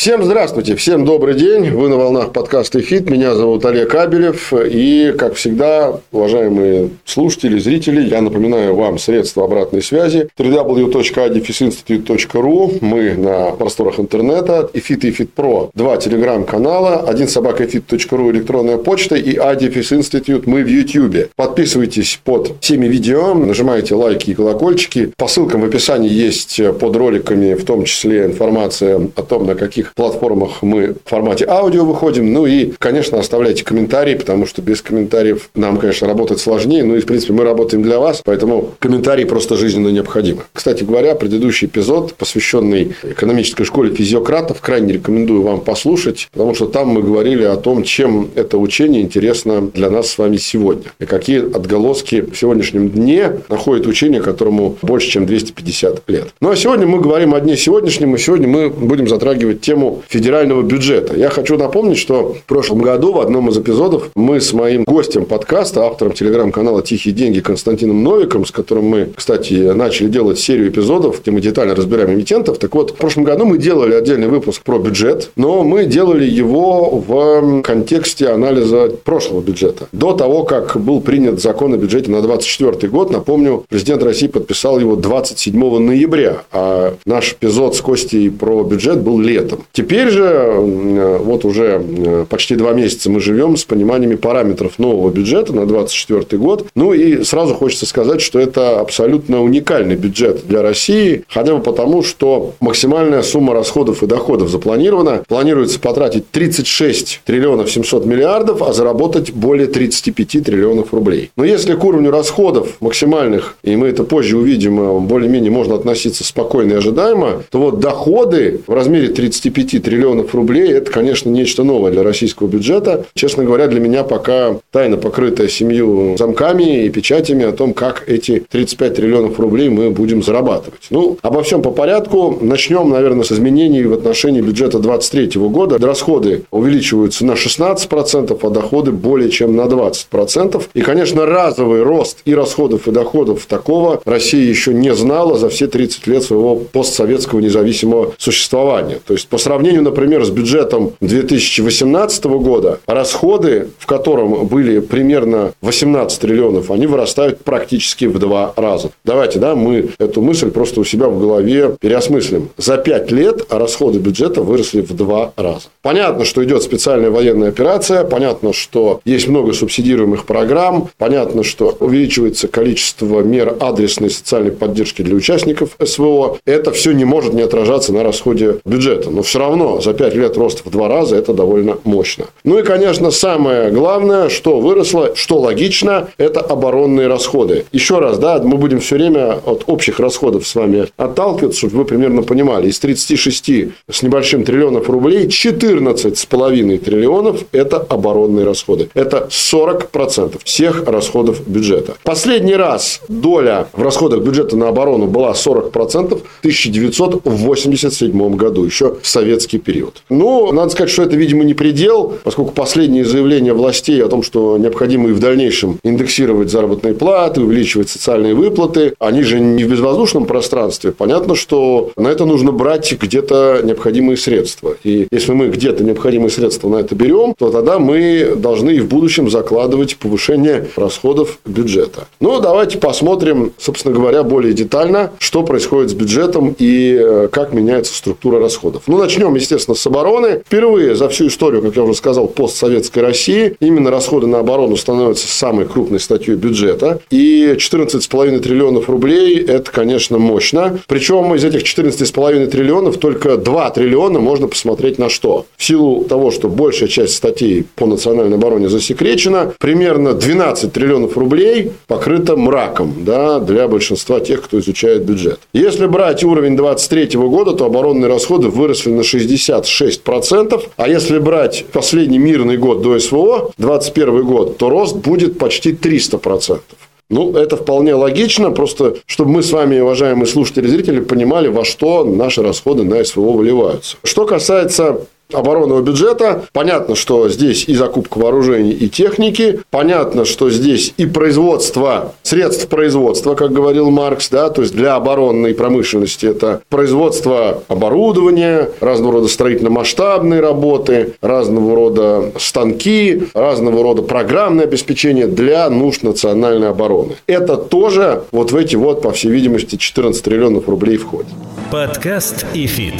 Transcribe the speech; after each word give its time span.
Всем 0.00 0.24
здравствуйте, 0.24 0.76
всем 0.76 1.04
добрый 1.04 1.34
день. 1.34 1.72
Вы 1.72 1.90
на 1.90 1.96
волнах 1.96 2.32
подкаста 2.32 2.80
«Фит». 2.80 3.10
Меня 3.10 3.34
зовут 3.34 3.66
Олег 3.66 3.90
Кабелев. 3.90 4.50
И, 4.54 5.14
как 5.18 5.34
всегда, 5.34 6.00
уважаемые 6.10 6.88
слушатели, 7.04 7.58
зрители, 7.58 8.08
я 8.08 8.22
напоминаю 8.22 8.74
вам 8.74 8.98
средства 8.98 9.44
обратной 9.44 9.82
связи. 9.82 10.30
www.adifisinstitute.ru 10.38 12.78
Мы 12.80 13.12
на 13.12 13.50
просторах 13.50 14.00
интернета. 14.00 14.70
«Эфит» 14.72 15.04
и 15.04 15.10
«Эфит 15.10 15.34
Про» 15.34 15.70
два 15.74 15.98
телеграм-канала. 15.98 17.00
Один 17.00 17.28
собака 17.28 17.66
«Эфит.ру» 17.66 18.30
электронная 18.30 18.78
почта. 18.78 19.16
И 19.16 19.36
«Адифис 19.36 19.92
Институт» 19.92 20.46
мы 20.46 20.62
в 20.62 20.68
Ютьюбе. 20.68 21.28
Подписывайтесь 21.36 22.18
под 22.24 22.54
всеми 22.62 22.86
видео, 22.86 23.34
нажимайте 23.34 23.94
лайки 23.94 24.30
и 24.30 24.34
колокольчики. 24.34 25.12
По 25.18 25.28
ссылкам 25.28 25.60
в 25.60 25.66
описании 25.66 26.08
есть 26.08 26.58
под 26.78 26.96
роликами, 26.96 27.52
в 27.52 27.66
том 27.66 27.84
числе 27.84 28.24
информация 28.24 29.10
о 29.14 29.22
том, 29.22 29.44
на 29.44 29.54
каких 29.54 29.89
платформах 29.94 30.62
мы 30.62 30.94
в 31.04 31.08
формате 31.08 31.46
аудио 31.48 31.84
выходим. 31.84 32.32
Ну 32.32 32.46
и, 32.46 32.72
конечно, 32.78 33.18
оставляйте 33.18 33.64
комментарии, 33.64 34.14
потому 34.14 34.46
что 34.46 34.62
без 34.62 34.82
комментариев 34.82 35.50
нам, 35.54 35.78
конечно, 35.78 36.06
работать 36.06 36.40
сложнее. 36.40 36.84
Ну 36.84 36.96
и, 36.96 37.00
в 37.00 37.06
принципе, 37.06 37.32
мы 37.32 37.44
работаем 37.44 37.82
для 37.82 37.98
вас, 37.98 38.22
поэтому 38.24 38.70
комментарии 38.78 39.24
просто 39.24 39.56
жизненно 39.56 39.88
необходимы. 39.88 40.42
Кстати 40.52 40.84
говоря, 40.84 41.14
предыдущий 41.14 41.66
эпизод, 41.66 42.14
посвященный 42.14 42.94
экономической 43.02 43.64
школе 43.64 43.94
физиократов, 43.94 44.60
крайне 44.60 44.94
рекомендую 44.94 45.42
вам 45.42 45.60
послушать, 45.60 46.28
потому 46.32 46.54
что 46.54 46.66
там 46.66 46.88
мы 46.88 47.02
говорили 47.02 47.44
о 47.44 47.56
том, 47.56 47.82
чем 47.82 48.30
это 48.34 48.58
учение 48.58 49.02
интересно 49.02 49.70
для 49.74 49.90
нас 49.90 50.08
с 50.10 50.18
вами 50.18 50.36
сегодня. 50.36 50.92
И 50.98 51.06
какие 51.06 51.38
отголоски 51.38 52.22
в 52.22 52.36
сегодняшнем 52.36 52.90
дне 52.90 53.32
находит 53.48 53.86
учение, 53.86 54.20
которому 54.20 54.76
больше, 54.82 55.10
чем 55.10 55.26
250 55.26 56.02
лет. 56.08 56.28
Ну, 56.40 56.50
а 56.50 56.56
сегодня 56.56 56.86
мы 56.86 57.00
говорим 57.00 57.34
о 57.34 57.40
дне 57.40 57.56
сегодняшнем, 57.56 58.14
и 58.14 58.18
сегодня 58.18 58.48
мы 58.48 58.70
будем 58.70 59.08
затрагивать 59.08 59.60
тему 59.60 59.79
тему 59.80 60.02
федерального 60.08 60.62
бюджета. 60.62 61.16
Я 61.16 61.30
хочу 61.30 61.56
напомнить, 61.56 61.98
что 61.98 62.34
в 62.34 62.42
прошлом 62.44 62.80
году 62.80 63.12
в 63.12 63.20
одном 63.20 63.48
из 63.48 63.58
эпизодов 63.58 64.10
мы 64.14 64.40
с 64.40 64.52
моим 64.52 64.84
гостем 64.84 65.24
подкаста, 65.24 65.84
автором 65.84 66.12
телеграм-канала 66.12 66.82
«Тихие 66.82 67.14
деньги» 67.14 67.40
Константином 67.40 68.02
Новиком, 68.02 68.44
с 68.44 68.50
которым 68.50 68.84
мы, 68.86 69.08
кстати, 69.14 69.54
начали 69.54 70.08
делать 70.08 70.38
серию 70.38 70.68
эпизодов, 70.68 71.22
где 71.22 71.30
мы 71.30 71.40
детально 71.40 71.74
разбираем 71.74 72.12
эмитентов. 72.12 72.58
Так 72.58 72.74
вот, 72.74 72.90
в 72.90 72.94
прошлом 72.94 73.24
году 73.24 73.46
мы 73.46 73.58
делали 73.58 73.94
отдельный 73.94 74.28
выпуск 74.28 74.62
про 74.62 74.78
бюджет, 74.78 75.30
но 75.36 75.62
мы 75.62 75.86
делали 75.86 76.24
его 76.24 76.90
в 76.90 77.62
контексте 77.62 78.28
анализа 78.28 78.90
прошлого 79.04 79.40
бюджета. 79.40 79.88
До 79.92 80.12
того, 80.12 80.44
как 80.44 80.78
был 80.78 81.00
принят 81.00 81.40
закон 81.40 81.72
о 81.72 81.76
бюджете 81.76 82.10
на 82.10 82.20
2024 82.20 82.90
год, 82.90 83.10
напомню, 83.10 83.64
президент 83.68 84.02
России 84.02 84.26
подписал 84.26 84.78
его 84.78 84.96
27 84.96 85.78
ноября, 85.78 86.42
а 86.52 86.94
наш 87.06 87.32
эпизод 87.32 87.76
с 87.76 87.80
Костей 87.80 88.30
про 88.30 88.62
бюджет 88.62 89.00
был 89.00 89.18
летом. 89.18 89.64
Теперь 89.72 90.10
же, 90.10 90.24
э, 90.24 91.18
вот 91.18 91.44
уже 91.44 91.82
э, 91.82 92.26
почти 92.28 92.56
два 92.56 92.72
месяца 92.72 93.10
мы 93.10 93.20
живем 93.20 93.56
с 93.56 93.64
пониманиями 93.64 94.16
параметров 94.16 94.78
нового 94.78 95.10
бюджета 95.10 95.52
на 95.52 95.66
2024 95.66 96.40
год. 96.40 96.66
Ну 96.74 96.92
и 96.92 97.22
сразу 97.22 97.54
хочется 97.54 97.86
сказать, 97.86 98.20
что 98.20 98.40
это 98.40 98.80
абсолютно 98.80 99.42
уникальный 99.42 99.96
бюджет 99.96 100.46
для 100.46 100.62
России, 100.62 101.24
хотя 101.28 101.54
бы 101.54 101.62
потому, 101.62 102.02
что 102.02 102.54
максимальная 102.60 103.22
сумма 103.22 103.54
расходов 103.54 104.02
и 104.02 104.06
доходов 104.06 104.48
запланирована. 104.48 105.22
Планируется 105.28 105.78
потратить 105.78 106.28
36 106.30 107.22
триллионов 107.24 107.70
700 107.70 108.06
миллиардов, 108.06 108.62
а 108.62 108.72
заработать 108.72 109.32
более 109.32 109.68
35 109.68 110.44
триллионов 110.44 110.92
рублей. 110.92 111.30
Но 111.36 111.44
если 111.44 111.74
к 111.74 111.84
уровню 111.84 112.10
расходов 112.10 112.76
максимальных, 112.80 113.56
и 113.62 113.76
мы 113.76 113.88
это 113.88 114.02
позже 114.02 114.36
увидим, 114.36 114.80
э, 114.80 115.00
более-менее 115.00 115.52
можно 115.52 115.76
относиться 115.76 116.24
спокойно 116.24 116.72
и 116.72 116.76
ожидаемо, 116.76 117.42
то 117.50 117.60
вот 117.60 117.78
доходы 117.78 118.60
в 118.66 118.72
размере 118.72 119.08
35 119.08 119.49
5 119.50 119.82
триллионов 119.82 120.34
рублей– 120.34 120.72
это, 120.72 120.90
конечно, 120.90 121.28
нечто 121.28 121.64
новое 121.64 121.90
для 121.92 122.02
российского 122.02 122.48
бюджета. 122.48 123.06
Честно 123.14 123.44
говоря, 123.44 123.66
для 123.66 123.80
меня 123.80 124.04
пока 124.04 124.58
тайна, 124.70 124.96
покрытая 124.96 125.48
семью 125.48 126.16
замками 126.18 126.84
и 126.84 126.90
печатями 126.90 127.44
о 127.44 127.52
том, 127.52 127.74
как 127.74 128.08
эти 128.08 128.44
35 128.48 128.94
триллионов 128.94 129.38
рублей 129.40 129.68
мы 129.68 129.90
будем 129.90 130.22
зарабатывать. 130.22 130.86
Ну, 130.90 131.18
обо 131.22 131.42
всем 131.42 131.62
по 131.62 131.70
порядку. 131.70 132.38
Начнем, 132.40 132.90
наверное, 132.90 133.24
с 133.24 133.32
изменений 133.32 133.82
в 133.82 133.92
отношении 133.92 134.40
бюджета 134.40 134.78
2023 134.78 135.40
года. 135.48 135.78
Расходы 135.78 136.44
увеличиваются 136.50 137.24
на 137.24 137.32
16%, 137.32 138.38
а 138.40 138.50
доходы 138.50 138.92
более 138.92 139.30
чем 139.30 139.56
на 139.56 139.62
20%. 139.62 140.62
И, 140.74 140.80
конечно, 140.82 141.26
разовый 141.26 141.82
рост 141.82 142.18
и 142.24 142.34
расходов, 142.34 142.88
и 142.88 142.90
доходов 142.90 143.46
такого 143.46 144.00
Россия 144.04 144.48
еще 144.48 144.72
не 144.74 144.94
знала 144.94 145.36
за 145.36 145.48
все 145.48 145.66
30 145.66 146.06
лет 146.06 146.22
своего 146.22 146.56
постсоветского 146.56 147.40
независимого 147.40 148.14
существования. 148.18 149.00
То 149.06 149.14
есть, 149.14 149.28
по 149.28 149.38
сравнению, 149.40 149.82
например, 149.82 150.24
с 150.24 150.30
бюджетом 150.30 150.92
2018 151.00 152.24
года, 152.24 152.80
расходы, 152.86 153.68
в 153.78 153.86
котором 153.86 154.46
были 154.46 154.80
примерно 154.80 155.52
18 155.62 156.20
триллионов, 156.20 156.70
они 156.70 156.86
вырастают 156.86 157.42
практически 157.42 158.04
в 158.04 158.18
два 158.18 158.52
раза. 158.56 158.90
Давайте, 159.04 159.38
да, 159.38 159.54
мы 159.54 159.90
эту 159.98 160.20
мысль 160.22 160.50
просто 160.50 160.80
у 160.80 160.84
себя 160.84 161.08
в 161.08 161.18
голове 161.20 161.76
переосмыслим. 161.80 162.50
За 162.56 162.76
пять 162.76 163.10
лет 163.10 163.46
расходы 163.50 163.98
бюджета 163.98 164.42
выросли 164.42 164.80
в 164.80 164.94
два 164.94 165.32
раза. 165.36 165.68
Понятно, 165.82 166.24
что 166.24 166.44
идет 166.44 166.62
специальная 166.62 167.10
военная 167.10 167.48
операция, 167.48 168.04
понятно, 168.04 168.52
что 168.52 169.00
есть 169.04 169.28
много 169.28 169.52
субсидируемых 169.52 170.24
программ, 170.24 170.90
понятно, 170.98 171.42
что 171.42 171.76
увеличивается 171.80 172.48
количество 172.48 173.20
мер 173.20 173.56
адресной 173.60 174.10
социальной 174.10 174.52
поддержки 174.52 175.02
для 175.02 175.14
участников 175.14 175.70
СВО. 175.82 176.38
Это 176.44 176.72
все 176.72 176.92
не 176.92 177.04
может 177.04 177.32
не 177.32 177.42
отражаться 177.42 177.92
на 177.92 178.02
расходе 178.02 178.58
бюджета. 178.64 179.10
Но 179.10 179.22
все 179.30 179.38
равно 179.38 179.80
за 179.80 179.94
5 179.94 180.14
лет 180.16 180.36
рост 180.36 180.62
в 180.64 180.70
два 180.70 180.88
раза 180.88 181.14
это 181.14 181.32
довольно 181.32 181.78
мощно. 181.84 182.24
Ну 182.42 182.58
и, 182.58 182.64
конечно, 182.64 183.12
самое 183.12 183.70
главное, 183.70 184.28
что 184.28 184.58
выросло, 184.58 185.14
что 185.14 185.38
логично, 185.38 186.08
это 186.18 186.40
оборонные 186.40 187.06
расходы. 187.06 187.64
Еще 187.70 188.00
раз, 188.00 188.18
да, 188.18 188.42
мы 188.42 188.56
будем 188.56 188.80
все 188.80 188.96
время 188.96 189.38
от 189.46 189.62
общих 189.68 190.00
расходов 190.00 190.48
с 190.48 190.56
вами 190.56 190.88
отталкиваться, 190.96 191.58
чтобы 191.58 191.76
вы 191.76 191.84
примерно 191.84 192.24
понимали. 192.24 192.66
Из 192.68 192.80
36 192.80 193.50
с 193.88 194.02
небольшим 194.02 194.42
триллионов 194.42 194.90
рублей 194.90 195.28
14,5 195.28 196.78
триллионов– 196.78 197.44
это 197.52 197.76
оборонные 197.76 198.44
расходы. 198.44 198.88
Это 198.94 199.28
40% 199.30 200.40
всех 200.42 200.88
расходов 200.88 201.46
бюджета. 201.46 201.94
Последний 202.02 202.56
раз 202.56 203.00
доля 203.06 203.68
в 203.74 203.82
расходах 203.82 204.22
бюджета 204.22 204.56
на 204.56 204.66
оборону 204.70 205.06
была 205.06 205.30
40% 205.34 206.18
в 206.18 206.40
1987 206.40 208.34
году, 208.34 208.64
еще 208.64 208.96
в 209.00 209.06
советский 209.20 209.58
период. 209.58 210.02
Но 210.08 210.50
надо 210.52 210.70
сказать, 210.70 210.90
что 210.90 211.02
это, 211.02 211.14
видимо, 211.14 211.44
не 211.44 211.52
предел, 211.52 212.14
поскольку 212.24 212.52
последние 212.52 213.04
заявления 213.04 213.52
властей 213.52 214.02
о 214.02 214.08
том, 214.08 214.22
что 214.22 214.56
необходимо 214.56 215.10
и 215.10 215.12
в 215.12 215.20
дальнейшем 215.20 215.78
индексировать 215.84 216.50
заработные 216.50 216.94
платы, 216.94 217.42
увеличивать 217.42 217.90
социальные 217.90 218.34
выплаты, 218.34 218.94
они 218.98 219.22
же 219.22 219.38
не 219.38 219.64
в 219.64 219.70
безвоздушном 219.70 220.24
пространстве. 220.24 220.92
Понятно, 220.92 221.34
что 221.34 221.90
на 221.96 222.08
это 222.08 222.24
нужно 222.24 222.50
брать 222.50 222.92
где-то 222.92 223.60
необходимые 223.62 224.16
средства. 224.16 224.74
И 224.84 225.06
если 225.10 225.32
мы 225.32 225.48
где-то 225.48 225.84
необходимые 225.84 226.30
средства 226.30 226.68
на 226.68 226.76
это 226.76 226.94
берем, 226.94 227.34
то 227.38 227.50
тогда 227.50 227.78
мы 227.78 228.34
должны 228.36 228.70
и 228.70 228.80
в 228.80 228.88
будущем 228.88 229.28
закладывать 229.28 229.96
повышение 229.96 230.68
расходов 230.76 231.38
бюджета. 231.44 232.06
Ну, 232.20 232.40
давайте 232.40 232.78
посмотрим, 232.78 233.52
собственно 233.58 233.94
говоря, 233.94 234.22
более 234.22 234.54
детально, 234.54 235.12
что 235.18 235.42
происходит 235.42 235.90
с 235.90 235.94
бюджетом 235.94 236.56
и 236.58 236.98
э, 236.98 237.28
как 237.30 237.52
меняется 237.52 237.94
структура 237.94 238.40
расходов. 238.40 238.84
Ну, 238.86 238.96
начнем 239.10 239.34
естественно, 239.34 239.74
с 239.74 239.84
обороны. 239.86 240.42
Впервые 240.46 240.94
за 240.94 241.08
всю 241.08 241.26
историю, 241.26 241.62
как 241.62 241.74
я 241.74 241.82
уже 241.82 241.94
сказал, 241.94 242.28
постсоветской 242.28 243.02
России, 243.02 243.56
именно 243.58 243.90
расходы 243.90 244.28
на 244.28 244.38
оборону 244.38 244.76
становятся 244.76 245.26
самой 245.26 245.66
крупной 245.66 245.98
статьей 245.98 246.36
бюджета. 246.36 247.00
И 247.10 247.56
14,5 247.56 248.38
триллионов 248.38 248.88
рублей– 248.88 249.38
это, 249.48 249.68
конечно, 249.72 250.18
мощно. 250.18 250.78
Причем 250.86 251.34
из 251.34 251.44
этих 251.44 251.62
14,5 251.62 252.46
триллионов 252.46 252.98
только 252.98 253.36
2 253.36 253.70
триллиона 253.70 254.20
можно 254.20 254.46
посмотреть 254.46 254.98
на 254.98 255.08
что. 255.08 255.46
В 255.56 255.64
силу 255.64 256.04
того, 256.04 256.30
что 256.30 256.48
большая 256.48 256.88
часть 256.88 257.16
статей 257.16 257.66
по 257.74 257.86
национальной 257.86 258.36
обороне 258.36 258.68
засекречена, 258.68 259.54
примерно 259.58 260.14
12 260.14 260.72
триллионов 260.72 261.16
рублей 261.18 261.72
покрыто 261.88 262.36
мраком 262.36 262.94
да, 263.04 263.40
для 263.40 263.66
большинства 263.66 264.20
тех, 264.20 264.42
кто 264.42 264.60
изучает 264.60 265.04
бюджет. 265.04 265.40
Если 265.52 265.86
брать 265.86 266.22
уровень 266.22 266.56
2023 266.56 267.18
года, 267.18 267.54
то 267.54 267.64
оборонные 267.64 268.08
расходы 268.08 268.48
выросли 268.48 268.90
на 268.90 268.99
на 269.00 269.04
66%. 269.04 270.62
А 270.76 270.88
если 270.88 271.18
брать 271.18 271.64
последний 271.72 272.18
мирный 272.18 272.56
год 272.56 272.82
до 272.82 272.98
СВО, 272.98 273.50
21 273.58 274.24
год, 274.24 274.58
то 274.58 274.70
рост 274.70 274.96
будет 274.96 275.38
почти 275.38 275.72
300%. 275.72 276.60
Ну, 277.08 277.32
это 277.32 277.56
вполне 277.56 277.94
логично, 277.94 278.52
просто 278.52 278.96
чтобы 279.06 279.32
мы 279.32 279.42
с 279.42 279.50
вами, 279.50 279.80
уважаемые 279.80 280.26
слушатели 280.26 280.66
и 280.66 280.70
зрители, 280.70 281.00
понимали, 281.00 281.48
во 281.48 281.64
что 281.64 282.04
наши 282.04 282.40
расходы 282.40 282.84
на 282.84 283.02
СВО 283.04 283.32
выливаются. 283.32 283.96
Что 284.04 284.26
касается 284.26 285.06
оборонного 285.32 285.82
бюджета. 285.82 286.44
Понятно, 286.52 286.94
что 286.94 287.28
здесь 287.28 287.64
и 287.68 287.74
закупка 287.74 288.18
вооружений, 288.18 288.72
и 288.72 288.88
техники. 288.88 289.60
Понятно, 289.70 290.24
что 290.24 290.50
здесь 290.50 290.94
и 290.96 291.06
производство, 291.06 292.14
средств 292.22 292.68
производства, 292.68 293.34
как 293.34 293.52
говорил 293.52 293.90
Маркс, 293.90 294.28
да, 294.30 294.50
то 294.50 294.62
есть 294.62 294.74
для 294.74 294.94
оборонной 294.94 295.54
промышленности 295.54 296.26
это 296.26 296.62
производство 296.68 297.62
оборудования, 297.68 298.70
разного 298.80 299.14
рода 299.14 299.28
строительно-масштабные 299.28 300.40
работы, 300.40 301.14
разного 301.20 301.74
рода 301.74 302.32
станки, 302.38 303.24
разного 303.34 303.82
рода 303.82 304.02
программное 304.02 304.64
обеспечение 304.64 305.26
для 305.26 305.68
нужд 305.70 306.02
национальной 306.02 306.70
обороны. 306.70 307.16
Это 307.26 307.56
тоже 307.56 308.24
вот 308.32 308.52
в 308.52 308.56
эти 308.56 308.76
вот, 308.76 309.02
по 309.02 309.10
всей 309.12 309.30
видимости, 309.30 309.76
14 309.76 310.22
триллионов 310.22 310.68
рублей 310.68 310.96
входит. 310.96 311.28
Подкаст 311.70 312.46
и 312.54 312.66
фит. 312.66 312.94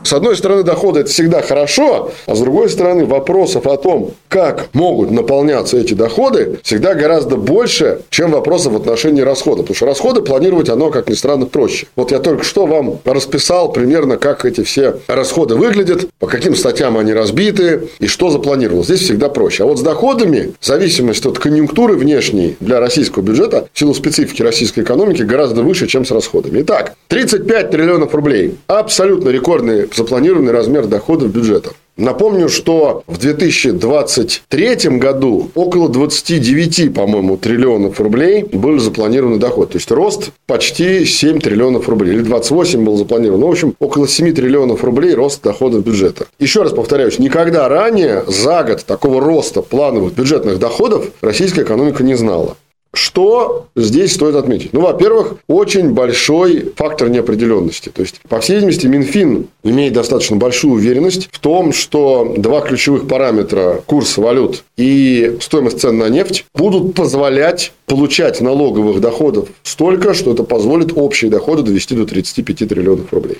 С 0.03 0.13
одной 0.13 0.36
стороны, 0.38 0.63
доходы– 0.63 1.00
это 1.01 1.10
всегда 1.10 1.41
хорошо, 1.41 2.12
а 2.25 2.36
с 2.36 2.39
другой 2.39 2.70
стороны, 2.70 3.06
вопросов 3.06 3.68
о 3.68 3.77
том, 3.77 4.13
как 4.27 4.70
могут 4.74 5.12
наполняться 5.12 5.77
эти 5.77 5.94
доходы, 5.94 6.60
всегда 6.63 6.94
гораздо 6.94 7.36
больше, 7.36 8.01
чем 8.10 8.32
вопросов 8.32 8.74
в 8.74 8.75
отношении 8.77 9.22
расходов. 9.22 9.65
Потому 9.65 9.75
что 9.75 9.86
расходы 9.86 10.22
планировать 10.22 10.70
оно, 10.70 10.89
как 10.89 11.10
ни 11.10 11.13
странно, 11.13 11.46
проще. 11.46 11.88
Вот 11.96 12.12
я 12.12 12.20
только 12.20 12.44
что 12.44 12.65
вам 12.65 13.00
расписал 13.06 13.72
примерно, 13.72 14.18
как 14.18 14.46
эти 14.46 14.63
все 14.63 15.00
расходы 15.08 15.56
выглядят, 15.56 16.08
по 16.20 16.27
каким 16.27 16.56
статьям 16.56 16.98
они 16.98 17.13
разбиты 17.13 17.89
и 18.00 18.08
что 18.08 18.29
запланировалось. 18.29 18.88
Здесь 18.88 19.01
всегда 19.01 19.29
проще. 19.29 19.63
А 19.63 19.65
вот 19.65 19.79
с 19.79 19.82
доходами, 19.82 20.53
в 20.60 20.65
зависимости 20.65 21.27
от 21.27 21.39
конъюнктуры 21.39 21.96
внешней 21.96 22.56
для 22.60 22.79
российского 22.79 23.24
бюджета, 23.24 23.68
в 23.74 23.79
силу 23.79 23.94
специфики 23.94 24.41
российской 24.41 24.82
экономики, 24.82 25.24
гораздо 25.24 25.62
выше, 25.62 25.88
чем 25.88 26.06
с 26.06 26.12
расходами. 26.12 26.62
Итак, 26.62 26.94
35 27.10 27.72
триллионов 27.72 28.13
рублей. 28.15 28.58
Абсолютно 28.68 29.29
рекордный 29.29 29.88
запланированный 29.96 30.51
размер 30.51 30.88
доходов 30.88 31.31
бюджета. 31.31 31.72
Напомню, 32.00 32.48
что 32.48 33.03
в 33.08 33.17
2023 33.17 34.98
году 34.98 35.51
около 35.53 35.89
29, 35.89 36.93
по-моему, 36.93 37.36
триллионов 37.36 38.00
рублей 38.00 38.43
был 38.43 38.79
запланированный 38.79 39.38
доход. 39.38 39.72
То 39.72 39.77
есть, 39.79 39.91
рост 39.91 40.31
почти 40.48 41.03
7 41.03 41.41
триллионов 41.41 41.89
рублей. 41.89 42.13
Или 42.13 42.22
28 42.22 42.86
был 42.86 42.96
запланирован. 42.96 43.41
Ну, 43.41 43.48
в 43.48 43.51
общем, 43.51 43.75
около 43.79 44.08
7 44.08 44.34
триллионов 44.34 44.86
рублей 44.86 45.13
рост 45.13 45.43
доходов 45.43 45.84
бюджета. 45.84 46.27
Еще 46.39 46.63
раз 46.63 46.72
повторяюсь, 46.72 47.19
никогда 47.19 47.67
ранее 47.67 48.24
за 48.27 48.63
год 48.63 48.86
такого 48.86 49.19
роста 49.19 49.62
плановых 49.62 50.13
бюджетных 50.13 50.58
доходов 50.58 51.08
российская 51.19 51.63
экономика 51.63 52.01
не 52.01 52.15
знала. 52.15 52.55
Что 52.93 53.67
здесь 53.75 54.13
стоит 54.13 54.36
отметить? 54.36 54.74
Ну, 54.74 54.81
во-первых, 54.81 55.36
очень 55.48 55.91
большой 55.91 56.74
фактор 56.75 57.10
неопределенности. 57.10 57.89
То 57.89 58.01
есть, 58.01 58.19
по 58.27 58.39
всей 58.39 58.55
видимости, 58.55 58.88
Минфин 58.88 59.48
имеет 59.63 59.93
достаточно 59.93 60.38
большую 60.38 60.74
уверенность 60.74 61.29
в 61.31 61.39
том, 61.39 61.72
что 61.72 62.34
два 62.38 62.62
ключевых 62.62 63.08
параметра– 63.08 63.81
курс 63.86 64.17
валют 64.17 64.63
и 64.75 65.38
стоимость 65.39 65.81
цен 65.81 65.98
на 65.98 66.10
нефть– 66.10 66.46
будут 66.55 66.96
позволять 66.96 67.74
получать 67.86 68.41
налоговых 68.41 69.01
доходов 69.01 69.50
столько, 69.63 70.13
что 70.13 70.31
это 70.34 70.43
позволит 70.43 70.93
общие 70.96 71.29
доходы 71.29 71.63
довести 71.63 71.96
до 71.96 72.05
35 72.05 72.69
триллионов 72.69 73.13
рублей. 73.13 73.39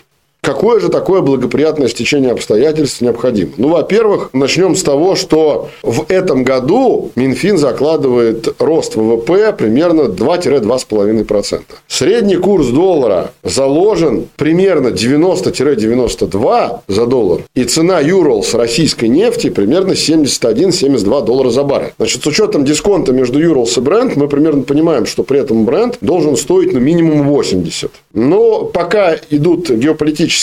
Какое 0.50 0.80
же 0.80 0.90
такое 0.90 1.22
благоприятное 1.22 1.88
стечение 1.90 2.32
обстоятельств 2.32 3.02
необходимо? 3.02 3.52
Ну, 3.58 3.68
во-первых, 3.68 4.32
начнем 4.34 4.76
с 4.76 4.82
того, 4.82 5.16
что 5.16 5.70
в 5.84 6.06
этом 6.08 6.44
году 6.44 7.12
Минфин 7.16 7.60
закладывает 7.60 8.56
рост 8.58 8.96
ВВП 8.96 9.54
примерно 9.56 10.04
2-2,5%. 10.04 11.62
Средний 11.88 12.38
курс 12.38 12.70
доллара 12.70 13.32
заложен 13.44 14.26
примерно 14.38 14.88
90-92 14.88 16.80
за 16.88 17.06
доллар. 17.06 17.42
И 17.54 17.66
цена 17.66 18.00
Юрлс 18.00 18.56
российской 18.56 19.06
нефти 19.06 19.52
примерно 19.52 19.92
71-72 19.92 21.26
доллара 21.26 21.52
за 21.52 21.64
баррель. 21.64 21.94
Значит, 22.00 22.24
с 22.24 22.26
учетом 22.26 22.66
дисконта 22.66 23.14
между 23.14 23.40
Юрлс 23.40 23.78
и 23.78 23.82
бренд, 23.82 24.16
мы 24.16 24.28
примерно 24.28 24.64
понимаем, 24.64 25.06
что 25.06 25.22
при 25.22 25.42
этом 25.42 25.66
бренд 25.66 26.00
должен 26.02 26.36
стоить 26.36 26.74
ну, 26.74 26.80
минимум 26.80 27.28
80. 27.28 27.92
Но 28.16 28.64
пока 28.66 29.16
идут 29.30 29.70
геополитические 29.70 30.39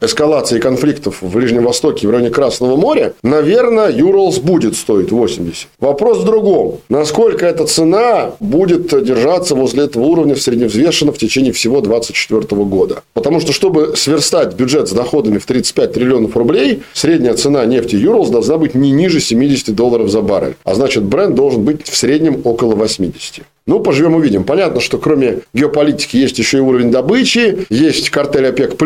эскалации 0.00 0.58
конфликтов 0.58 1.22
в 1.22 1.34
Ближнем 1.34 1.64
Востоке 1.64 2.06
в 2.06 2.10
районе 2.10 2.30
Красного 2.30 2.76
моря, 2.76 3.14
наверное, 3.22 3.90
Юрлс 3.90 4.38
будет 4.38 4.76
стоить 4.76 5.10
80. 5.10 5.68
Вопрос 5.80 6.18
в 6.18 6.24
другом. 6.24 6.80
Насколько 6.88 7.46
эта 7.46 7.66
цена 7.66 8.32
будет 8.40 8.88
держаться 9.04 9.54
возле 9.54 9.84
этого 9.84 10.04
уровня 10.04 10.34
в 10.34 10.40
средневзвешенно 10.40 11.12
в 11.12 11.18
течение 11.18 11.52
всего 11.52 11.80
2024 11.80 12.64
года. 12.64 13.02
Потому 13.14 13.40
что, 13.40 13.52
чтобы 13.52 13.94
сверстать 13.96 14.54
бюджет 14.54 14.88
с 14.88 14.92
доходами 14.92 15.38
в 15.38 15.46
35 15.46 15.92
триллионов 15.92 16.36
рублей, 16.36 16.82
средняя 16.92 17.34
цена 17.34 17.64
нефти 17.66 17.96
Юрлс 17.96 18.30
должна 18.30 18.58
быть 18.58 18.74
не 18.74 18.90
ниже 18.90 19.20
70 19.20 19.74
долларов 19.74 20.08
за 20.08 20.22
баррель. 20.22 20.56
А 20.64 20.74
значит, 20.74 21.04
бренд 21.04 21.34
должен 21.34 21.62
быть 21.62 21.86
в 21.88 21.96
среднем 21.96 22.40
около 22.44 22.74
80. 22.74 23.44
Ну, 23.68 23.80
поживем 23.80 24.14
увидим. 24.14 24.44
Понятно, 24.44 24.80
что 24.80 24.96
кроме 24.96 25.40
геополитики 25.52 26.16
есть 26.16 26.38
еще 26.38 26.56
и 26.56 26.60
уровень 26.60 26.90
добычи, 26.90 27.66
есть 27.68 28.08
картель 28.08 28.46
ОПЕК+, 28.46 28.76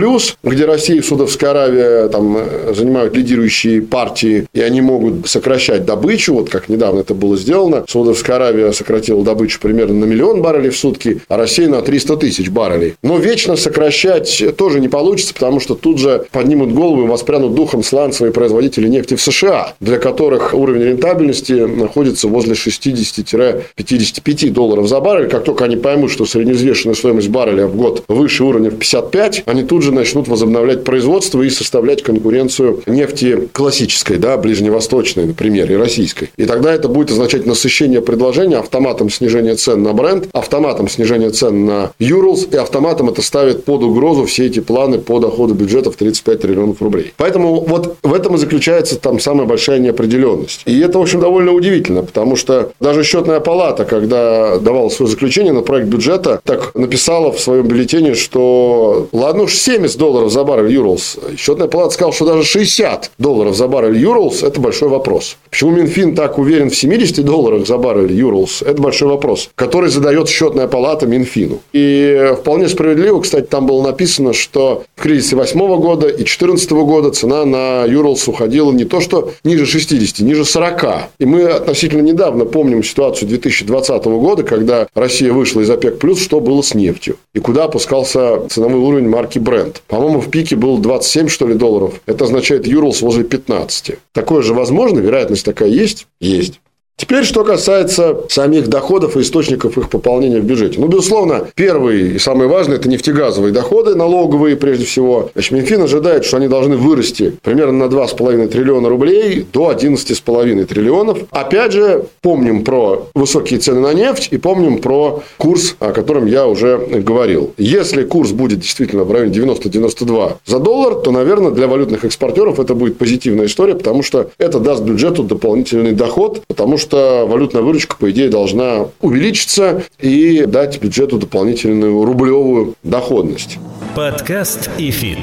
где 0.43 0.65
Россия 0.65 0.97
и 0.97 1.03
Судовская 1.03 1.51
Аравия 1.51 2.09
там, 2.09 2.37
э, 2.37 2.75
занимают 2.75 3.17
лидирующие 3.17 3.81
партии, 3.81 4.49
и 4.53 4.61
они 4.61 4.81
могут 4.81 5.29
сокращать 5.29 5.85
добычу, 5.85 6.35
вот 6.35 6.51
как 6.51 6.69
недавно 6.69 6.99
это 7.01 7.15
было 7.15 7.37
сделано. 7.37 7.85
Судовская 7.89 8.35
Аравия 8.35 8.73
сократила 8.73 9.23
добычу 9.23 9.61
примерно 9.61 9.95
на 9.95 10.05
миллион 10.05 10.43
баррелей 10.43 10.71
в 10.71 10.77
сутки, 10.77 11.21
а 11.29 11.37
Россия 11.37 11.69
на 11.69 11.81
300 11.81 12.17
тысяч 12.17 12.51
баррелей. 12.51 12.97
Но 13.05 13.19
вечно 13.19 13.55
сокращать 13.55 14.43
тоже 14.57 14.81
не 14.81 14.89
получится, 14.89 15.33
потому 15.33 15.61
что 15.61 15.77
тут 15.77 16.01
же 16.01 16.25
поднимут 16.33 16.73
голову 16.73 17.05
и 17.05 17.07
воспрянут 17.07 17.55
духом 17.55 17.85
сланцевые 17.85 18.33
производители 18.33 18.89
нефти 18.89 19.15
в 19.15 19.23
США, 19.23 19.75
для 19.79 19.99
которых 19.99 20.55
уровень 20.55 20.83
рентабельности 20.83 21.53
находится 21.53 22.27
возле 22.27 22.55
60-55 22.55 24.51
долларов 24.51 24.72
долларов 24.73 24.88
за 24.88 25.00
баррель, 25.00 25.29
как 25.29 25.45
только 25.45 25.64
они 25.64 25.76
поймут, 25.76 26.11
что 26.11 26.25
средневзвешенная 26.25 26.95
стоимость 26.95 27.29
барреля 27.29 27.67
в 27.67 27.76
год 27.76 28.05
выше 28.09 28.45
уровня 28.45 28.71
в 28.71 28.76
55, 28.76 29.43
они 29.47 29.62
тут 29.62 29.83
же 29.83 29.93
начнут 29.93 30.29
возобновлять 30.29 30.85
производство 30.85 31.43
и 31.43 31.50
составлять 31.50 32.02
конкуренцию 32.02 32.83
нефти 32.87 33.49
классической, 33.52 34.17
да, 34.17 34.37
ближневосточной, 34.37 35.26
например, 35.26 35.71
и 35.71 35.76
российской. 35.76 36.31
И 36.37 36.47
тогда 36.47 36.73
это 36.73 36.88
будет 36.88 37.11
означать 37.11 37.47
насыщение 37.47 38.00
предложения, 38.00 38.57
автоматом 38.57 39.11
снижение 39.11 39.57
цен 39.57 39.83
на 39.83 39.93
бренд, 39.93 40.29
автоматом 40.33 40.88
снижение 40.88 41.31
цен 41.31 41.67
на 41.67 41.93
Юрлс, 41.99 42.49
и 42.50 42.57
автоматом 42.57 43.11
это 43.11 43.21
ставит 43.23 43.64
под 43.64 43.83
угрозу 43.83 44.25
все 44.25 44.47
эти 44.47 44.61
планы 44.61 44.99
по 44.99 45.19
доходу 45.19 45.55
бюджета 45.55 45.91
в 45.91 45.97
35 45.97 46.41
триллионов 46.41 46.81
рублей. 46.81 47.12
Поэтому 47.17 47.61
вот 47.61 47.97
в 48.02 48.14
этом 48.14 48.37
и 48.37 48.38
заключается 48.38 48.99
там 48.99 49.21
самая 49.21 49.47
большая 49.47 49.79
неопределенность. 49.79 50.62
И 50.64 50.81
это, 50.81 50.99
в 50.99 51.02
общем, 51.02 51.21
довольно 51.21 51.52
удивительно, 51.52 52.02
потому 52.02 52.37
что 52.37 52.73
даже 52.81 53.05
счетная 53.05 53.41
палата, 53.41 53.85
когда 53.85 54.62
давала 54.62 54.88
свое 54.88 55.11
заключение 55.11 55.52
на 55.52 55.62
проект 55.62 55.88
бюджета, 55.88 56.40
так 56.45 56.75
написала 56.75 57.33
в 57.33 57.40
своем 57.40 57.66
бюллетене, 57.66 58.14
что 58.14 59.09
ладно 59.12 59.45
уж 59.45 59.54
70 59.54 59.99
долларов 59.99 60.33
за 60.33 60.45
баррель 60.45 60.73
Юрлс. 60.73 61.16
Счетная 61.37 61.69
палата 61.69 61.95
сказала, 61.95 62.12
что 62.12 62.26
даже 62.26 62.45
60 62.45 63.11
долларов 63.19 63.57
за 63.57 63.69
баррель 63.69 63.99
Юрлс– 63.99 64.42
это 64.42 64.61
большой 64.61 64.88
вопрос. 64.88 65.37
Почему 65.50 65.73
Минфин 65.73 66.14
так 66.14 66.38
уверен 66.38 66.71
в 66.71 66.76
70 66.76 67.25
долларах 67.25 67.66
за 67.66 67.78
баррель 67.78 68.12
Юрлс– 68.12 68.62
это 68.62 68.81
большой 68.81 69.09
вопрос, 69.09 69.50
который 69.54 69.90
задает 69.90 70.28
счетная 70.28 70.66
палата 70.66 71.07
Минфину. 71.07 71.61
И 71.73 72.33
вполне 72.38 72.69
справедливо, 72.69 73.21
кстати, 73.21 73.47
там 73.47 73.66
было 73.66 73.83
написано, 73.83 74.33
что 74.33 74.85
в 74.97 75.02
кризисе 75.02 75.37
2008 75.37 75.81
года 75.81 76.09
и 76.09 76.16
2014 76.16 76.71
года 76.73 77.11
цена 77.11 77.45
на 77.45 77.85
Юрлс 77.85 78.28
уходила 78.28 78.73
не 78.73 78.85
то, 78.85 79.00
что 79.00 79.33
ниже 79.45 79.66
60, 79.66 80.21
ниже 80.21 80.45
40. 80.45 80.85
И 81.19 81.25
мы 81.25 81.45
относительно 81.45 82.02
недавно 82.02 82.45
помним 82.45 82.83
ситуацию 82.83 83.28
2020 83.28 84.04
года, 84.04 84.42
когда 84.43 84.89
Россия 84.95 85.33
вышла 85.33 85.61
из 85.61 85.71
ОПЕК+, 85.71 85.99
плюс, 85.99 86.21
что 86.21 86.41
было 86.41 86.63
с 86.63 86.75
нефтью? 86.75 87.17
И 87.35 87.39
куда 87.41 87.65
опускался 87.65 88.49
ценовой 88.49 88.81
уровень 88.81 89.09
марки 89.09 89.39
Brent? 89.39 89.76
По-моему, 89.89 90.21
в 90.21 90.31
пике 90.31 90.57
был 90.57 90.78
27, 90.78 91.28
что 91.28 91.47
ли, 91.47 91.55
долларов. 91.55 92.00
Это 92.07 92.25
означает 92.25 92.67
Юрлс 92.67 93.02
возле 93.02 93.25
15. 93.25 93.97
Такое 94.13 94.43
же 94.43 94.55
возможно? 94.55 95.00
Вероятность 95.00 95.45
такая 95.45 95.69
есть? 95.69 96.07
Есть. 96.21 96.62
Теперь, 96.97 97.25
что 97.25 97.43
касается 97.43 98.21
самих 98.28 98.69
доходов 98.69 99.17
и 99.17 99.23
источников 99.23 99.76
их 99.76 99.91
пополнения 99.91 100.41
в 100.41 100.45
бюджете. 100.45 100.78
Ну, 100.78 100.87
безусловно, 100.87 101.49
первый 101.57 102.13
и 102.13 102.19
самый 102.19 102.47
важный– 102.47 102.76
это 102.76 102.89
нефтегазовые 102.89 103.52
доходы, 103.52 103.95
налоговые 103.95 104.57
прежде 104.57 104.85
всего. 104.85 105.31
Значит, 105.35 105.50
Минфин 105.50 105.83
ожидает, 105.83 106.25
что 106.25 106.37
они 106.37 106.47
должны 106.47 106.76
вырасти 106.76 107.35
примерно 107.43 107.89
на 107.89 107.93
2,5 107.93 108.49
триллиона 108.49 108.89
рублей 108.89 109.45
до 109.52 109.73
11,5 109.73 110.65
триллионов. 110.65 111.19
Опять 111.33 111.73
же, 111.73 112.07
помним 112.21 112.63
про 112.63 113.09
высокие 113.15 113.59
цены 113.59 113.81
на 113.81 113.95
нефть 113.95 114.28
и 114.31 114.39
помним 114.39 114.78
про 114.78 115.23
курс, 115.39 115.75
о 115.81 115.93
котором 115.93 116.26
я 116.26 116.47
уже 116.47 116.78
говорил. 116.78 117.52
Если 117.59 118.05
курс 118.05 118.31
будет 118.31 118.61
действительно 118.61 119.02
в 119.05 119.11
районе 119.11 119.33
90-92 119.33 120.35
за 120.47 120.59
доллар, 120.61 120.95
то, 120.95 121.11
наверное, 121.11 121.50
для 121.50 121.67
валютных 121.67 122.05
экспортеров 122.05 122.61
это 122.61 122.75
будет 122.75 122.97
позитивная 122.97 123.47
история, 123.47 123.75
потому 123.75 124.05
что 124.05 124.31
это 124.39 124.61
даст 124.61 124.83
бюджету 124.83 125.25
дополнительный 125.25 125.93
доход, 125.93 126.43
потому 126.47 126.78
что 126.78 126.81
что 126.82 127.26
валютная 127.26 127.62
выручка, 127.62 127.97
по 127.97 128.10
идее, 128.10 128.28
должна 128.28 128.88
увеличиться 129.00 129.82
и 129.99 130.45
дать 130.47 130.80
бюджету 130.80 131.18
дополнительную 131.18 132.04
рублевую 132.04 132.75
доходность. 132.82 133.58
Подкаст 133.95 134.68
и 134.78 134.90
фит. 134.90 135.18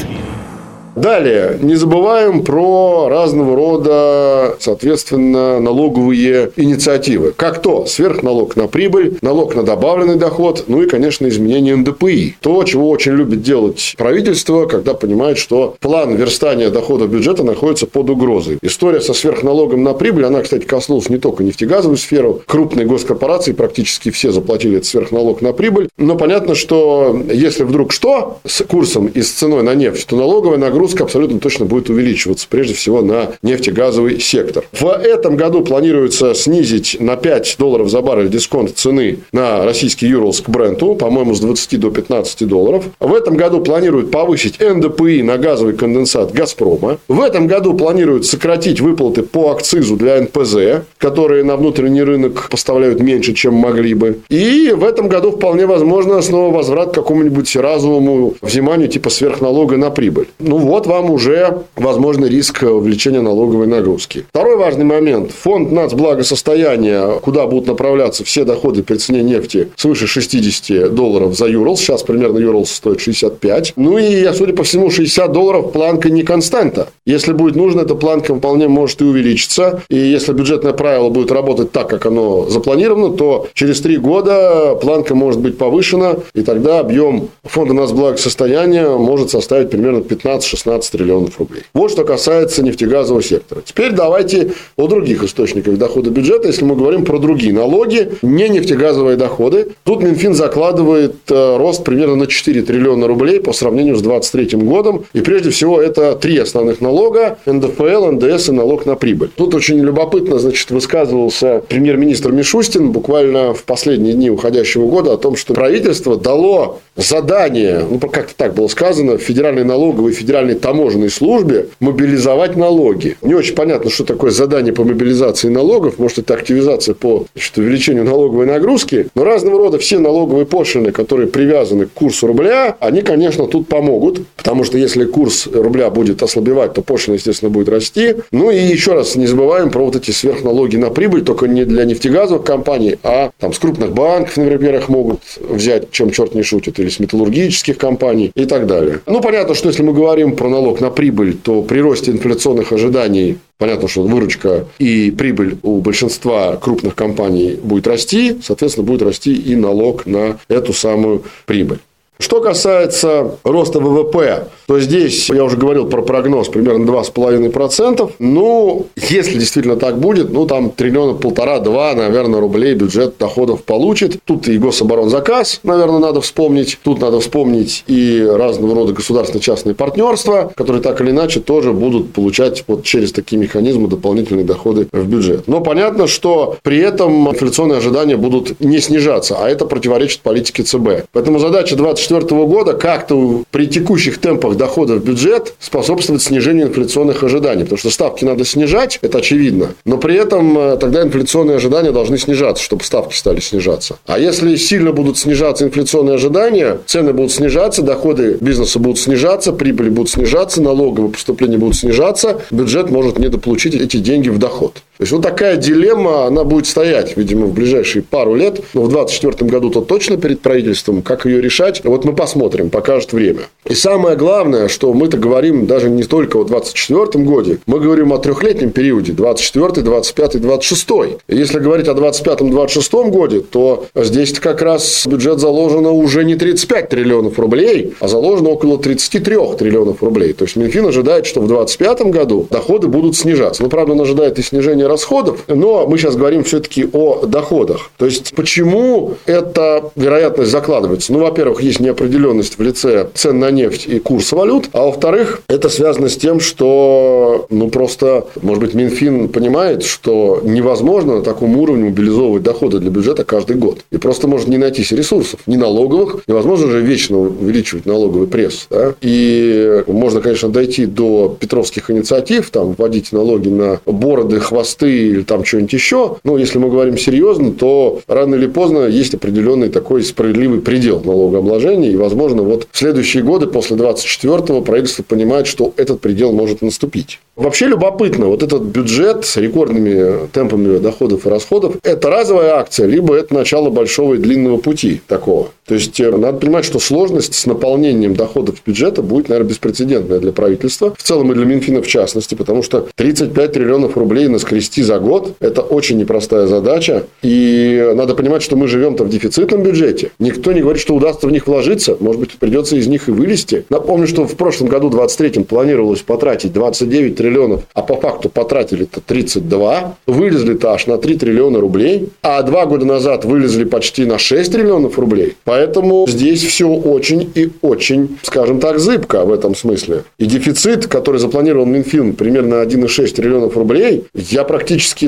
Далее, 0.96 1.58
не 1.62 1.76
забываем 1.76 2.44
про 2.44 3.08
разного 3.10 3.56
рода, 3.56 4.56
соответственно, 4.60 5.60
налоговые 5.60 6.52
инициативы. 6.56 7.34
Как 7.36 7.62
то 7.62 7.86
сверхналог 7.86 8.56
на 8.56 8.68
прибыль, 8.68 9.18
налог 9.22 9.56
на 9.56 9.64
добавленный 9.64 10.16
доход, 10.16 10.66
ну 10.68 10.82
и, 10.82 10.88
конечно, 10.88 11.28
изменение 11.28 11.76
НДПИ. 11.76 12.36
То, 12.42 12.64
чего 12.64 12.90
очень 12.90 13.14
любит 13.14 13.42
делать 13.42 13.96
правительство, 13.98 14.66
когда 14.66 14.94
понимает, 14.94 15.38
что 15.38 15.76
план 15.80 16.16
верстания 16.16 16.70
дохода 16.70 17.08
бюджета 17.08 17.44
находится 17.44 17.88
под 17.88 18.10
угрозой. 18.10 18.58
История 18.62 19.02
со 19.02 19.14
сверхналогом 19.14 19.84
на 19.84 19.94
прибыль, 19.94 20.26
она, 20.26 20.42
кстати, 20.42 20.66
коснулась 20.66 21.10
не 21.10 21.18
только 21.18 21.44
нефтегазовую 21.44 21.98
сферу. 21.98 22.42
Крупные 22.46 22.86
госкорпорации 22.86 23.54
практически 23.54 24.10
все 24.12 24.32
заплатили 24.32 24.78
этот 24.78 24.88
сверхналог 24.88 25.42
на 25.42 25.54
прибыль. 25.54 25.90
Но 25.98 26.16
понятно, 26.16 26.56
что 26.56 27.18
если 27.32 27.64
вдруг 27.64 27.92
что 27.92 28.40
с 28.46 28.64
курсом 28.66 29.08
и 29.08 29.22
с 29.22 29.32
ценой 29.32 29.64
на 29.64 29.76
нефть, 29.76 30.08
то 30.08 30.16
налоговая 30.16 30.58
нагрузка 30.58 30.79
нагрузка 30.80 31.04
абсолютно 31.04 31.40
точно 31.40 31.66
будет 31.66 31.90
увеличиваться, 31.90 32.48
прежде 32.50 32.74
всего 32.74 33.02
на 33.02 33.34
нефтегазовый 33.44 34.22
сектор. 34.22 34.64
В 34.72 34.88
этом 34.88 35.36
году 35.36 35.62
планируется 35.62 36.34
снизить 36.34 36.96
на 37.02 37.18
5 37.18 37.58
долларов 37.60 37.90
за 37.90 38.02
баррель 38.02 38.30
дисконт 38.30 38.72
цены 38.78 39.20
на 39.34 39.66
российский 39.66 40.08
Юрлс 40.08 40.40
к 40.40 40.48
бренду, 40.48 40.96
по-моему, 40.96 41.36
с 41.36 41.42
20 41.42 41.80
до 41.82 41.92
15 41.92 42.48
долларов. 42.48 42.86
В 43.02 43.14
этом 43.14 43.36
году 43.36 43.60
планируют 43.60 44.10
повысить 44.10 44.62
НДПИ 44.62 45.22
на 45.22 45.38
газовый 45.38 45.74
конденсат 45.74 46.32
«Газпрома». 46.32 46.98
В 47.10 47.20
этом 47.20 47.48
году 47.48 47.74
планируют 47.74 48.26
сократить 48.26 48.80
выплаты 48.80 49.24
по 49.24 49.52
акцизу 49.52 49.98
для 49.98 50.22
НПЗ, 50.22 50.86
которые 50.98 51.44
на 51.44 51.58
внутренний 51.58 52.04
рынок 52.04 52.48
поставляют 52.50 53.02
меньше, 53.02 53.34
чем 53.34 53.54
могли 53.54 53.96
бы. 53.96 54.20
И 54.30 54.72
в 54.74 54.86
этом 54.86 55.10
году 55.10 55.32
вполне 55.32 55.66
возможно 55.66 56.22
снова 56.22 56.56
возврат 56.56 56.92
к 56.92 56.96
какому-нибудь 56.96 57.54
разовому 57.58 58.36
взиманию 58.42 58.88
типа 58.88 59.10
сверхналога 59.10 59.76
на 59.76 59.90
прибыль. 59.90 60.28
Ну 60.40 60.69
вот, 60.70 60.86
вам 60.86 61.10
уже 61.10 61.64
возможный 61.76 62.30
риск 62.30 62.62
увеличения 62.62 63.22
налоговой 63.22 63.66
нагрузки. 63.66 64.26
Второй 64.30 64.56
важный 64.56 64.86
момент. 64.86 65.32
Фонд 65.32 65.72
нацблагосостояния, 65.72 67.20
куда 67.22 67.48
будут 67.48 67.66
направляться 67.66 68.24
все 68.24 68.44
доходы 68.44 68.84
при 68.84 68.98
цене 68.98 69.24
нефти 69.24 69.70
свыше 69.76 70.06
60 70.06 70.94
долларов 70.94 71.36
за 71.36 71.48
Юрлс. 71.48 71.80
Сейчас 71.80 72.04
примерно 72.04 72.38
Юрлс 72.38 72.70
стоит 72.70 73.02
65. 73.02 73.74
Ну 73.78 73.98
и, 73.98 74.32
судя 74.34 74.54
по 74.54 74.64
всему, 74.64 74.92
60 74.92 75.32
долларов 75.32 75.72
планка 75.72 76.12
не 76.12 76.22
константа. 76.22 76.90
Если 77.04 77.34
будет 77.34 77.56
нужно, 77.56 77.82
эта 77.82 77.96
планка 77.96 78.36
вполне 78.36 78.68
может 78.68 79.02
и 79.02 79.06
увеличиться. 79.06 79.82
И 79.90 79.98
если 79.98 80.34
бюджетное 80.34 80.74
правило 80.74 81.10
будет 81.10 81.32
работать 81.32 81.72
так, 81.72 81.90
как 81.90 82.06
оно 82.06 82.48
запланировано, 82.48 83.18
то 83.18 83.48
через 83.56 83.82
три 83.82 83.98
года 83.98 84.76
планка 84.76 85.16
может 85.16 85.42
быть 85.42 85.58
повышена, 85.58 86.18
и 86.36 86.44
тогда 86.44 86.80
объем 86.80 87.30
фонда 87.44 87.74
нацблагосостояния 87.74 88.90
может 88.90 89.32
составить 89.32 89.72
примерно 89.72 90.02
15 90.02 90.59
16 90.60 90.92
триллионов 90.92 91.40
рублей. 91.40 91.64
Вот 91.74 91.92
что 91.92 92.04
касается 92.04 92.64
нефтегазового 92.64 93.24
сектора. 93.24 93.62
Теперь 93.64 93.92
давайте 93.92 94.54
о 94.76 94.88
других 94.88 95.24
источниках 95.24 95.78
дохода 95.78 96.10
бюджета, 96.10 96.48
если 96.48 96.66
мы 96.66 96.76
говорим 96.76 97.06
про 97.06 97.18
другие 97.18 97.54
налоги, 97.54 98.12
не 98.22 98.50
нефтегазовые 98.50 99.18
доходы. 99.18 99.70
Тут 99.84 100.04
Минфин 100.04 100.34
закладывает 100.34 101.16
э, 101.30 101.58
рост 101.58 101.84
примерно 101.84 102.16
на 102.16 102.28
4 102.28 102.62
триллиона 102.62 103.08
рублей 103.08 103.40
по 103.40 103.54
сравнению 103.54 103.96
с 103.96 104.02
2023 104.02 104.60
годом. 104.60 105.06
И 105.14 105.22
прежде 105.22 105.50
всего 105.50 105.82
это 105.82 106.16
три 106.16 106.38
основных 106.38 106.82
налога– 106.82 107.38
НДФЛ, 107.46 108.12
НДС 108.12 108.50
и 108.50 108.52
налог 108.52 108.86
на 108.86 108.96
прибыль. 108.96 109.30
Тут 109.36 109.56
очень 109.56 109.80
любопытно, 109.80 110.40
значит, 110.40 110.70
высказывался 110.72 111.64
премьер-министр 111.68 112.32
Мишустин 112.32 112.92
буквально 112.92 113.54
в 113.54 113.64
последние 113.64 114.14
дни 114.14 114.30
уходящего 114.30 114.88
года 114.88 115.14
о 115.14 115.18
том, 115.18 115.36
что 115.36 115.54
правительство 115.54 116.18
дало 116.18 116.80
задание, 116.96 117.86
ну, 117.90 118.00
как-то 118.00 118.34
так 118.36 118.54
было 118.54 118.68
сказано, 118.68 119.18
Федеральной 119.18 119.64
налоговой 119.64 120.12
и 120.12 120.16
Федеральной 120.50 120.56
таможенной 120.56 121.10
службе 121.10 121.68
мобилизовать 121.80 122.56
налоги. 122.56 123.18
Не 123.22 123.36
очень 123.36 123.56
понятно, 123.56 123.90
что 123.90 124.04
такое 124.04 124.32
задание 124.32 124.74
по 124.74 124.84
мобилизации 124.84 125.50
налогов. 125.50 126.00
Может, 126.00 126.20
это 126.20 126.34
активизация 126.34 126.96
по 126.96 127.26
значит, 127.34 127.58
увеличению 127.58 128.04
налоговой 128.04 128.46
нагрузки. 128.46 129.08
Но 129.16 129.24
разного 129.24 129.58
рода 129.58 129.78
все 129.78 130.00
налоговые 130.00 130.46
пошлины, 130.46 130.92
которые 130.92 131.28
привязаны 131.28 131.86
к 131.86 131.94
курсу 131.94 132.28
рубля, 132.28 132.76
они, 132.80 133.02
конечно, 133.02 133.48
тут 133.48 133.68
помогут. 133.68 134.22
Потому 134.36 134.64
что 134.64 134.78
если 134.78 135.06
курс 135.06 135.48
рубля 135.52 135.90
будет 135.90 136.24
ослабевать, 136.24 136.74
то 136.74 136.82
пошлина, 136.82 137.16
естественно, 137.16 137.50
будет 137.50 137.70
расти. 137.70 138.16
Ну 138.32 138.52
и 138.52 138.58
еще 138.58 138.94
раз 138.94 139.16
не 139.16 139.28
забываем 139.28 139.70
про 139.70 139.86
вот 139.86 139.96
эти 139.96 140.12
сверхналоги 140.12 140.78
на 140.78 140.90
прибыль, 140.90 141.24
только 141.24 141.48
не 141.48 141.66
для 141.66 141.86
нефтегазовых 141.86 142.44
компаний, 142.44 142.98
а 143.04 143.32
там 143.40 143.54
с 143.54 143.60
крупных 143.60 143.92
банков, 143.94 144.38
например, 144.38 144.76
их 144.76 144.90
могут 144.90 145.20
взять, 145.40 145.92
чем 145.92 146.12
черт 146.12 146.36
не 146.36 146.44
шутит, 146.44 146.80
или 146.80 146.90
с 146.90 147.00
металлургических 147.00 147.78
компаний 147.78 148.32
и 148.36 148.46
так 148.46 148.68
далее. 148.68 149.00
Ну, 149.06 149.22
понятно, 149.22 149.56
что 149.56 149.70
если 149.70 149.84
мы 149.84 149.94
говорим 149.94 150.36
про 150.40 150.50
налог 150.50 150.80
на 150.80 150.90
прибыль, 150.90 151.36
то 151.36 151.62
при 151.62 151.80
росте 151.80 152.12
инфляционных 152.12 152.72
ожиданий 152.72 153.38
Понятно, 153.60 153.90
что 153.90 154.04
выручка 154.04 154.68
и 154.80 155.12
прибыль 155.12 155.58
у 155.64 155.82
большинства 155.82 156.56
крупных 156.56 156.96
компаний 156.96 157.60
будет 157.62 157.88
расти, 157.88 158.38
соответственно, 158.42 158.88
будет 158.88 159.02
расти 159.02 159.34
и 159.34 159.54
налог 159.58 160.06
на 160.06 160.40
эту 160.48 160.72
самую 160.72 161.24
прибыль. 161.46 161.80
Что 162.22 162.42
касается 162.42 163.38
роста 163.46 163.80
ВВП, 163.80 164.50
то 164.68 164.78
здесь, 164.82 165.30
я 165.30 165.42
уже 165.46 165.56
говорил 165.56 165.88
про 165.88 166.02
прогноз, 166.02 166.50
примерно 166.50 166.84
2,5%. 166.84 168.12
Ну, 168.20 168.88
если 168.98 169.40
действительно 169.40 169.78
так 169.78 170.00
будет, 170.00 170.30
ну, 170.30 170.46
там 170.46 170.70
триллиона 170.70 171.14
полтора-два, 171.14 171.94
наверное, 171.96 172.42
рублей 172.42 172.74
бюджет 172.74 173.16
доходов 173.18 173.64
получит. 173.64 174.20
Тут 174.26 174.50
и 174.50 174.58
гособоронзаказ, 174.58 175.62
наверное, 175.64 176.00
надо 176.00 176.20
вспомнить. 176.20 176.78
Тут 176.84 177.00
надо 177.00 177.22
вспомнить 177.22 177.86
и 177.88 178.22
разного 178.30 178.76
рода 178.76 178.92
государственно-частные 178.92 179.74
партнерства, 179.74 180.52
которые 180.58 180.84
так 180.84 181.00
или 181.00 181.12
иначе 181.12 181.40
тоже 181.40 181.72
будут 181.72 182.12
получать 182.12 182.66
вот 182.68 182.84
через 182.84 183.14
такие 183.14 183.38
механизмы 183.42 183.88
дополнительные 183.88 184.44
доходы 184.44 184.90
в 184.92 185.08
бюджет. 185.08 185.48
Но 185.48 185.62
понятно, 185.62 186.06
что 186.06 186.58
при 186.64 186.80
этом 186.80 187.30
инфляционные 187.30 187.78
ожидания 187.78 188.18
будут 188.18 188.60
не 188.60 188.80
снижаться, 188.80 189.38
а 189.40 189.48
это 189.50 189.66
противоречит 189.66 190.20
политике 190.20 190.64
ЦБ. 190.64 191.06
Поэтому 191.14 191.40
задача 191.40 191.78
24 191.78 192.09
2024 192.10 192.46
года 192.46 192.74
как-то 192.74 193.44
при 193.52 193.68
текущих 193.68 194.20
темпах 194.20 194.58
дохода 194.58 194.96
в 194.96 195.04
бюджет 195.04 195.54
способствовать 195.60 196.22
снижению 196.22 196.68
инфляционных 196.68 197.24
ожиданий. 197.24 197.64
Потому 197.64 197.78
что 197.78 197.90
ставки 197.90 198.26
надо 198.26 198.46
снижать, 198.46 199.00
это 199.02 199.20
очевидно. 199.20 199.70
Но 199.86 199.98
при 199.98 200.16
этом 200.16 200.58
э, 200.58 200.78
тогда 200.78 201.02
инфляционные 201.04 201.58
ожидания 201.58 201.92
должны 201.92 202.18
снижаться, 202.18 202.64
чтобы 202.64 202.84
ставки 202.84 203.16
стали 203.16 203.40
снижаться. 203.40 204.00
А 204.06 204.20
если 204.20 204.56
сильно 204.56 204.92
будут 204.92 205.18
снижаться 205.18 205.66
инфляционные 205.66 206.16
ожидания, 206.16 206.80
цены 206.86 207.14
будут 207.14 207.32
снижаться, 207.32 207.82
доходы 207.82 208.38
бизнеса 208.40 208.80
будут 208.80 209.00
снижаться, 209.00 209.54
прибыли 209.54 209.90
будут 209.90 210.10
снижаться, 210.10 210.62
налоговые 210.62 211.12
поступления 211.12 211.58
будут 211.58 211.76
снижаться, 211.76 212.42
бюджет 212.52 212.90
может 212.90 213.20
недополучить 213.20 213.76
эти 213.76 213.98
деньги 213.98 214.30
в 214.30 214.38
доход. 214.38 214.82
То 215.00 215.04
есть 215.04 215.14
вот 215.14 215.22
такая 215.22 215.56
дилемма, 215.56 216.26
она 216.26 216.44
будет 216.44 216.68
стоять, 216.68 217.16
видимо, 217.16 217.46
в 217.46 217.54
ближайшие 217.54 218.04
пару 218.04 218.36
лет. 218.36 218.60
Но 218.74 218.82
в 218.82 218.90
2024 218.90 219.50
году 219.50 219.70
то 219.70 219.80
точно 219.80 220.18
перед 220.18 220.42
правительством. 220.42 221.04
Как 221.04 221.26
ее 221.26 221.40
решать? 221.40 221.82
Вот 221.86 222.04
мы 222.04 222.14
посмотрим, 222.14 222.70
покажет 222.70 223.14
время. 223.14 223.44
И 223.66 223.76
самое 223.76 224.18
главное, 224.18 224.68
что 224.68 224.92
мы-то 224.94 225.16
говорим 225.16 225.68
даже 225.68 225.90
не 225.90 226.04
только 226.04 226.36
о 226.36 226.44
2024 226.44 227.24
годе, 227.24 227.60
мы 227.66 227.80
говорим 227.80 228.12
о 228.12 228.18
трехлетнем 228.18 228.72
периоде 228.72 229.14
24, 229.14 229.84
25, 229.84 230.42
26. 230.42 230.90
И 231.30 231.34
если 231.34 231.60
говорить 231.60 231.88
о 231.88 231.94
25-26 231.94 233.10
годе, 233.10 233.40
то 233.40 233.86
здесь 233.96 234.38
как 234.38 234.62
раз 234.62 235.08
бюджет 235.08 235.40
заложено 235.40 235.92
уже 235.92 236.26
не 236.26 236.36
35 236.36 236.90
триллионов 236.90 237.40
рублей, 237.40 237.94
а 238.02 238.10
заложено 238.10 238.50
около 238.50 238.78
33 238.78 239.38
триллионов 239.58 240.04
рублей. 240.04 240.34
То 240.34 240.44
есть 240.44 240.58
Минфин 240.58 240.88
ожидает, 240.88 241.26
что 241.26 241.40
в 241.40 241.48
2025 241.48 242.12
году 242.12 242.48
доходы 242.50 242.90
будут 242.90 243.16
снижаться. 243.16 243.64
Ну, 243.64 243.70
правда, 243.70 243.94
он 243.94 244.02
ожидает 244.02 244.38
и 244.40 244.42
снижение 244.42 244.89
расходов, 244.90 245.46
но 245.48 245.88
мы 245.88 245.98
сейчас 245.98 246.16
говорим 246.16 246.44
все-таки 246.44 246.88
о 246.92 247.26
доходах. 247.26 247.92
То 247.98 248.06
есть, 248.06 248.34
почему 248.36 249.16
эта 249.26 249.92
вероятность 249.96 250.52
закладывается? 250.52 251.14
Ну, 251.14 251.20
во-первых, 251.20 251.62
есть 251.62 251.80
неопределенность 251.80 252.58
в 252.58 252.62
лице 252.62 253.08
цен 253.14 253.40
на 253.40 253.52
нефть 253.52 253.86
и 253.88 254.00
курс 254.00 254.32
валют, 254.32 254.70
а 254.74 254.86
во-вторых, 254.86 255.42
это 255.48 255.70
связано 255.70 256.10
с 256.10 256.18
тем, 256.18 256.40
что, 256.40 257.46
ну, 257.50 257.70
просто, 257.70 258.26
может 258.42 258.62
быть, 258.64 258.74
Минфин 258.74 259.30
понимает, 259.30 259.84
что 259.84 260.42
невозможно 260.44 261.18
на 261.18 261.22
таком 261.22 261.58
уровне 261.58 261.86
мобилизовывать 261.86 262.44
доходы 262.44 262.80
для 262.80 262.90
бюджета 262.90 263.24
каждый 263.24 263.56
год. 263.56 263.80
И 263.92 263.98
просто 263.98 264.28
может 264.28 264.48
не 264.48 264.58
найтись 264.58 264.92
ресурсов, 264.92 265.40
ни 265.46 265.56
налоговых, 265.56 266.24
невозможно 266.28 266.72
же 266.72 266.82
вечно 266.82 267.20
увеличивать 267.20 267.86
налоговый 267.86 268.28
пресс. 268.28 268.68
Да? 268.70 268.94
И 269.02 269.84
можно, 269.88 270.22
конечно, 270.22 270.50
дойти 270.50 270.86
до 270.86 271.38
петровских 271.40 271.92
инициатив, 271.92 272.50
там, 272.50 272.74
вводить 272.78 273.12
налоги 273.12 273.50
на 273.50 273.80
бороды, 273.86 274.40
хвосты, 274.40 274.79
мосты 274.80 274.92
или 274.92 275.24
там 275.24 275.46
что-нибудь 275.46 275.74
еще. 275.74 276.18
Но 276.24 276.38
если 276.38 276.58
мы 276.58 276.70
говорим 276.70 276.98
серьезно, 276.98 277.52
то 277.52 278.02
рано 278.08 278.36
или 278.36 278.48
поздно 278.48 278.88
есть 278.88 279.14
определенный 279.14 279.70
такой 279.70 280.04
справедливый 280.04 280.62
предел 280.62 281.02
налогообложения. 281.04 281.92
И, 281.92 281.96
возможно, 281.96 282.44
вот 282.44 282.68
в 282.72 282.78
следующие 282.78 283.24
годы, 283.24 283.48
после 283.48 283.78
24-го, 283.78 284.62
правительство 284.62 285.04
понимает, 285.04 285.48
что 285.48 285.74
этот 285.78 286.02
предел 286.02 286.32
может 286.32 286.62
наступить. 286.62 287.20
Вообще 287.36 287.68
любопытно, 287.68 288.26
вот 288.26 288.44
этот 288.44 288.64
бюджет 288.64 289.26
с 289.26 289.38
рекордными 289.38 290.28
темпами 290.34 290.78
доходов 290.78 291.26
и 291.26 291.30
расходов, 291.30 291.78
это 291.84 292.10
разовая 292.10 292.56
акция, 292.56 292.86
либо 292.86 293.16
это 293.16 293.34
начало 293.34 293.70
большого 293.70 294.16
и 294.16 294.18
длинного 294.18 294.58
пути 294.58 295.02
такого. 295.08 295.50
То 295.66 295.76
есть, 295.76 296.00
э, 296.02 296.12
надо 296.12 296.38
понимать, 296.40 296.66
что 296.66 296.80
сложность 296.80 297.36
с 297.36 297.46
наполнением 297.46 298.16
доходов 298.16 298.56
бюджета 298.66 299.02
будет, 299.02 299.30
наверное, 299.30 299.52
беспрецедентная 299.52 300.20
для 300.20 300.32
правительства. 300.34 300.94
В 300.98 301.04
целом 301.04 301.32
и 301.32 301.36
для 301.36 301.46
Минфина 301.46 301.82
в 301.82 301.88
частности, 301.88 302.36
потому 302.36 302.62
что 302.62 302.88
35 302.96 303.54
триллионов 303.54 303.96
рублей 303.96 304.28
наскрести 304.28 304.69
за 304.78 305.00
год– 305.00 305.36
это 305.40 305.62
очень 305.62 305.98
непростая 305.98 306.48
задача. 306.48 307.04
И 307.22 307.92
надо 307.96 308.16
понимать, 308.16 308.42
что 308.42 308.56
мы 308.56 308.68
живем-то 308.68 309.04
в 309.04 309.10
дефицитном 309.10 309.64
бюджете. 309.64 310.12
Никто 310.20 310.52
не 310.52 310.62
говорит, 310.62 310.82
что 310.82 310.96
удастся 310.96 311.28
в 311.28 311.32
них 311.32 311.48
вложиться. 311.48 311.98
Может 312.00 312.20
быть, 312.20 312.32
придется 312.34 312.76
из 312.76 312.88
них 312.88 313.08
и 313.08 313.12
вылезти. 313.12 313.66
Напомню, 313.70 314.08
что 314.08 314.26
в 314.26 314.36
прошлом 314.36 314.68
году, 314.68 314.90
23-м, 314.90 315.44
планировалось 315.44 316.02
потратить 316.02 316.54
29 316.54 317.16
триллионов 317.16 317.64
а 317.74 317.82
по 317.82 317.96
факту 317.96 318.30
потратили-то 318.30 319.02
32, 319.02 319.96
вылезли-то 320.08 320.74
аж 320.74 320.88
на 320.88 320.98
3 320.98 321.18
триллиона 321.18 321.60
рублей, 321.60 322.10
а 322.22 322.42
два 322.44 322.66
года 322.66 322.86
назад 322.86 323.26
вылезли 323.26 323.64
почти 323.64 324.06
на 324.06 324.18
6 324.18 324.52
триллионов 324.52 325.00
рублей. 325.00 325.36
Поэтому 325.46 326.06
здесь 326.08 326.44
все 326.44 326.68
очень 326.68 327.32
и 327.36 327.50
очень, 327.62 328.18
скажем 328.24 328.60
так, 328.60 328.80
зыбко 328.80 329.24
в 329.26 329.32
этом 329.32 329.56
смысле. 329.56 330.04
И 330.18 330.26
дефицит, 330.26 330.88
который 330.88 331.20
запланировал 331.20 331.66
Минфин, 331.66 332.14
примерно 332.14 332.56
1,6 332.56 333.16
триллионов 333.16 333.56
рублей, 333.56 334.04
я 334.14 334.44
практически 334.44 334.59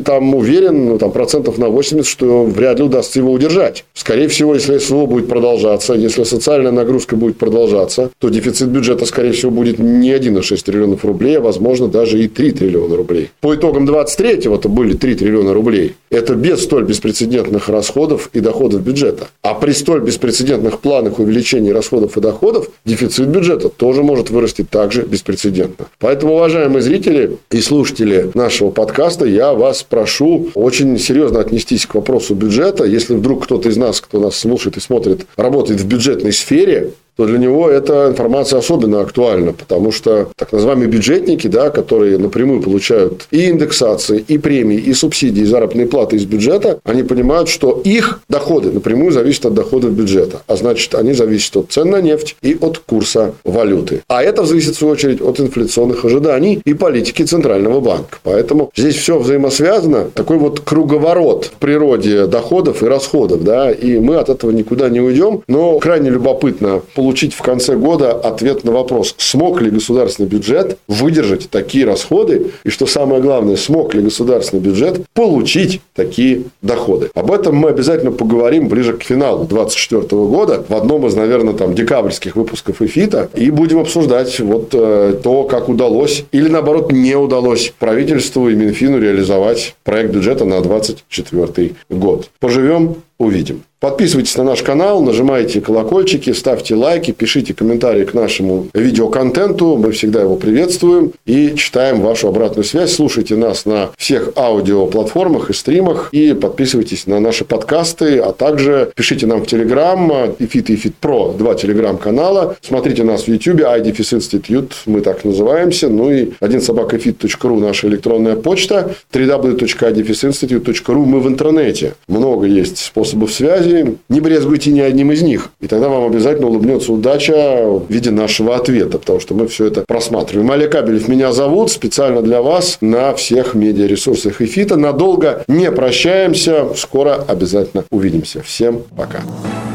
там 0.06 0.36
уверен, 0.36 0.86
ну, 0.86 0.98
там 0.98 1.12
процентов 1.12 1.58
на 1.58 1.68
80, 1.68 2.08
что 2.08 2.44
вряд 2.44 2.80
ли 2.80 2.84
удастся 2.84 3.20
его 3.20 3.32
удержать. 3.32 3.86
Скорее 3.94 4.28
всего, 4.28 4.54
если 4.54 4.78
СВО 4.78 5.06
будет 5.06 5.28
продолжаться, 5.28 5.94
если 5.94 6.24
социальная 6.24 6.72
нагрузка 6.72 7.16
будет 7.16 7.38
продолжаться, 7.38 8.12
то 8.20 8.30
дефицит 8.30 8.70
бюджета, 8.70 9.06
скорее 9.06 9.32
всего, 9.32 9.52
будет 9.52 9.80
не 9.80 10.12
1,6 10.12 10.64
триллионов 10.64 11.06
рублей, 11.06 11.38
а, 11.38 11.42
возможно, 11.42 11.88
даже 11.88 12.22
и 12.22 12.28
3 12.28 12.52
триллиона 12.52 12.96
рублей. 12.96 13.30
По 13.42 13.56
итогам 13.56 13.88
23-го 13.88 14.56
это 14.56 14.70
были 14.70 14.94
3 14.94 15.16
триллиона 15.16 15.54
рублей. 15.54 15.96
Это 16.10 16.36
без 16.36 16.64
столь 16.64 16.86
беспрецедентных 16.86 17.70
расходов 17.70 18.30
и 18.34 18.40
доходов 18.40 18.82
бюджета. 18.82 19.28
А 19.42 19.54
при 19.54 19.72
столь 19.72 20.02
беспрецедентных 20.02 20.80
планах 20.80 21.20
увеличения 21.20 21.72
расходов 21.72 22.18
и 22.18 22.22
доходов 22.22 22.70
дефицит 22.86 23.28
бюджета 23.28 23.70
тоже 23.70 24.04
может 24.04 24.30
вырасти 24.30 24.66
также 24.70 25.04
беспрецедентно. 25.04 25.88
Поэтому, 26.00 26.36
уважаемые 26.36 26.82
зрители 26.82 27.38
и 27.52 27.62
слушатели 27.62 28.32
нашего 28.34 28.72
подкаста, 28.72 29.26
я 29.32 29.54
вас 29.54 29.84
прошу 29.84 30.50
очень 30.56 30.98
серьезно 30.98 31.40
отнестись 31.40 31.86
к 31.86 31.96
вопросу 31.96 32.36
бюджета. 32.36 32.84
Если 32.84 33.16
вдруг 33.16 33.46
кто-то 33.46 33.70
из 33.70 33.78
нас, 33.78 34.02
кто 34.02 34.20
нас 34.20 34.38
слушает 34.38 34.78
и 34.78 34.80
смотрит, 34.80 35.26
работает 35.36 35.80
в 35.80 35.88
бюджетной 35.88 36.34
сфере, 36.34 36.92
то 37.16 37.26
для 37.26 37.38
него 37.38 37.70
эта 37.70 38.08
информация 38.10 38.60
особенно 38.60 39.02
актуальна, 39.02 39.54
потому 39.54 39.92
что 39.92 40.30
так 40.36 40.52
называемые 40.52 40.88
бюджетники, 40.88 41.48
да, 41.48 41.70
которые 41.70 42.18
напрямую 42.18 42.62
получают 42.62 43.28
и 43.32 43.50
индексации, 43.50 44.24
и 44.28 44.38
премии, 44.38 44.78
и 44.78 44.94
субсидии, 44.94 45.42
и 45.42 45.46
заработные 45.46 45.88
платы 45.88 46.16
из 46.16 46.26
бюджета, 46.26 46.80
они 46.84 47.04
понимают, 47.04 47.50
что 47.50 47.82
их 47.84 48.22
доходы 48.30 48.72
напрямую 48.72 49.12
зависят 49.12 49.48
от 49.48 49.54
доходов 49.54 49.92
бюджета. 49.92 50.42
А 50.48 50.56
значит, 50.56 50.96
они 50.96 51.14
зависят 51.14 51.58
от 51.58 51.72
цен 51.72 51.90
на 51.90 52.02
нефть 52.02 52.36
и 52.42 52.58
от 52.60 52.80
курса 52.80 53.34
валюты. 53.44 54.02
А 54.08 54.24
это 54.24 54.46
зависит, 54.46 54.76
в 54.76 54.80
свою 54.80 54.94
очередь, 54.94 55.22
от 55.22 55.40
инфляционных 55.40 56.06
ожиданий 56.06 56.62
и 56.64 56.74
политики 56.74 57.24
Центрального 57.24 57.80
банка. 57.80 58.18
Поэтому 58.24 58.72
здесь 58.76 58.96
все 58.96 59.20
взаимосвязано. 59.20 60.06
Такой 60.14 60.38
вот 60.38 60.62
круговорот 60.62 61.46
в 61.46 61.60
природе 61.60 62.26
доходов 62.26 62.84
и 62.84 62.88
расходов. 62.88 63.44
Да, 63.44 63.72
и 63.72 64.00
мы 64.00 64.16
от 64.16 64.30
этого 64.30 64.52
никуда 64.52 64.90
не 64.90 65.00
уйдем. 65.00 65.44
Но 65.48 65.80
крайне 65.80 66.10
любопытно 66.10 66.82
получить 67.02 67.34
в 67.34 67.42
конце 67.42 67.76
года 67.78 68.12
ответ 68.12 68.64
на 68.64 68.72
вопрос, 68.72 69.16
смог 69.18 69.60
ли 69.60 69.72
государственный 69.72 70.30
бюджет 70.30 70.78
выдержать 70.88 71.50
такие 71.50 71.84
расходы, 71.84 72.52
и 72.64 72.70
что 72.70 72.86
самое 72.86 73.24
главное, 73.24 73.56
смог 73.56 73.96
ли 73.96 74.04
государственный 74.04 74.62
бюджет 74.62 75.02
получить 75.16 75.82
такие 75.96 76.44
доходы. 76.62 77.10
Об 77.16 77.32
этом 77.32 77.56
мы 77.56 77.70
обязательно 77.70 78.12
поговорим 78.12 78.68
ближе 78.68 78.94
к 78.94 79.02
финалу 79.02 79.46
2024 79.46 80.22
года 80.28 80.64
в 80.70 80.76
одном 80.76 81.08
из, 81.08 81.16
наверное, 81.16 81.56
там 81.56 81.74
декабрьских 81.74 82.36
выпусков 82.36 82.84
ЭФИТа, 82.84 83.32
и 83.34 83.50
будем 83.50 83.80
обсуждать 83.80 84.40
вот 84.40 84.70
э, 84.74 85.18
то, 85.24 85.46
как 85.46 85.70
удалось 85.70 86.26
или, 86.32 86.50
наоборот, 86.50 86.92
не 86.92 87.16
удалось 87.16 87.74
правительству 87.80 88.48
и 88.48 88.54
Минфину 88.54 89.00
реализовать 89.00 89.74
проект 89.84 90.14
бюджета 90.14 90.46
на 90.46 90.62
2024 90.62 91.74
год. 91.90 92.30
Поживем, 92.40 92.98
увидим. 93.18 93.64
Подписывайтесь 93.82 94.38
на 94.38 94.44
наш 94.44 94.62
канал, 94.62 95.02
нажимайте 95.02 95.60
колокольчики, 95.60 96.34
ставьте 96.34 96.76
лайки, 96.76 97.10
пишите 97.10 97.56
комментарии 97.56 98.06
к 98.06 98.14
нашему 98.14 98.68
видеоконтенту. 98.76 99.76
Мы 99.76 99.92
всегда 99.92 100.22
его 100.22 100.36
приветствуем 100.36 101.14
и 101.26 101.56
читаем 101.56 102.02
вашу 102.02 102.28
обратную 102.28 102.64
связь. 102.64 102.94
Слушайте 102.94 103.36
нас 103.36 103.66
на 103.66 103.90
всех 103.98 104.34
аудиоплатформах 104.36 105.50
и 105.50 105.54
стримах. 105.54 106.10
И 106.12 106.36
подписывайтесь 106.36 107.08
на 107.08 107.20
наши 107.20 107.44
подкасты, 107.44 108.20
а 108.20 108.34
также 108.34 108.92
пишите 108.96 109.26
нам 109.26 109.42
в 109.42 109.48
Телеграм, 109.48 110.12
EFIT 110.12 110.66
и 110.68 110.76
EFIT 110.76 110.94
Pro, 111.02 111.36
два 111.36 111.56
телеграм-канала. 111.56 112.58
Смотрите 112.62 113.04
нас 113.04 113.24
в 113.24 113.30
YouTube, 113.30 113.62
IDFIS 113.62 114.20
Institute, 114.20 114.74
мы 114.86 115.02
так 115.02 115.26
называемся. 115.26 115.90
Ну 115.90 116.12
и 116.12 116.34
один 116.40 116.62
собака 116.62 116.98
EFIT.ru 116.98 117.60
наша 117.60 117.88
электронная 117.88 118.36
почта, 118.36 118.94
www.idfisinstitute.ru 119.12 121.04
мы 121.04 121.20
в 121.20 121.28
интернете. 121.28 121.96
Много 122.08 122.46
есть 122.46 122.78
способов 122.78 123.34
связи 123.34 123.71
связи, 123.72 123.98
не 124.10 124.20
брезгуйте 124.20 124.72
ни 124.72 124.80
одним 124.80 125.12
из 125.12 125.22
них. 125.22 125.50
И 125.60 125.68
тогда 125.68 125.90
вам 125.90 126.06
обязательно 126.06 126.48
улыбнется 126.48 126.92
удача 126.92 127.34
в 127.34 127.86
виде 127.90 128.12
нашего 128.12 128.56
ответа, 128.56 128.98
потому 128.98 129.20
что 129.20 129.34
мы 129.34 129.48
все 129.48 129.68
это 129.68 129.84
просматриваем. 129.88 130.52
Олег 130.52 130.72
Кабелев 130.72 131.08
меня 131.08 131.32
зовут 131.32 131.72
специально 131.72 132.22
для 132.22 132.42
вас 132.42 132.78
на 132.82 133.14
всех 133.14 133.54
медиаресурсах 133.54 134.42
Эфита. 134.42 134.76
Надолго 134.76 135.44
не 135.48 135.72
прощаемся. 135.72 136.68
Скоро 136.76 137.24
обязательно 137.28 137.84
увидимся. 137.92 138.42
Всем 138.42 138.84
пока. 138.96 139.22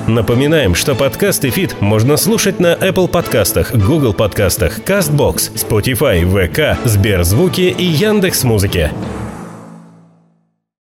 Напоминаем, 0.06 0.74
что 0.74 0.94
подкаст 0.94 1.44
«Эфит» 1.44 1.80
можно 1.80 2.16
слушать 2.16 2.60
на 2.60 2.74
Apple 2.74 3.08
подкастах, 3.08 3.74
Google 3.74 4.14
подкастах, 4.14 4.78
CastBox, 4.78 5.50
Spotify, 5.54 6.22
VK, 6.22 6.76
Сберзвуки 6.84 7.74
и 7.76 7.84
Яндекс.Музыке. 7.84 8.92